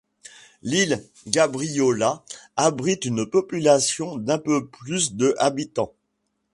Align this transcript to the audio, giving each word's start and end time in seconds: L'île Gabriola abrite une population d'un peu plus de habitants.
L'île 0.63 1.05
Gabriola 1.27 2.23
abrite 2.57 3.05
une 3.05 3.27
population 3.29 4.17
d'un 4.17 4.39
peu 4.39 4.65
plus 4.67 5.13
de 5.13 5.35
habitants. 5.37 5.93